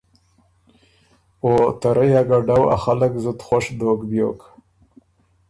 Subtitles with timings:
[1.41, 4.39] او ته رئ ا ګډؤ ا خلق زُت خؤش دوک بیوک